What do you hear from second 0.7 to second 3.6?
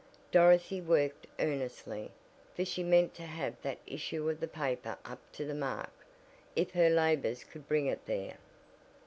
worked earnestly, for she meant to have